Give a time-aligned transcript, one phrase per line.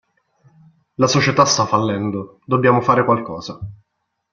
[0.95, 3.59] La società sta fallendo, dobbiamo fare qualcosa.